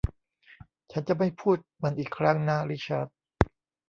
[0.91, 3.07] ฉันจะไม่พูดมันอีกครั้งนะริชาร์ด